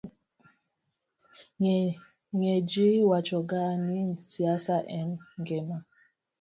[1.59, 3.99] ng'eny ji wacho ga ni
[4.31, 5.77] siasa en ngima